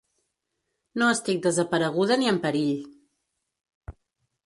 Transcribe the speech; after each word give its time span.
No 1.01 1.09
estic 1.17 1.45
desapareguda 1.45 2.19
ni 2.23 2.33
en 2.35 2.43
perill. 2.49 2.83